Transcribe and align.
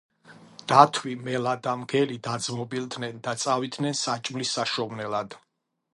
დათვი, 0.71 1.11
მელა 1.27 1.53
და 1.67 1.75
მგელი 1.83 2.17
დაძმობილდნენ 2.29 3.23
და 3.29 3.37
წავიდნენ 3.45 4.01
საჭმლის 4.03 4.59
საშოვნელად. 4.59 5.39